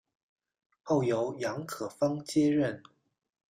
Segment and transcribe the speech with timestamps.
[0.81, 2.81] 后由杨可芳接任。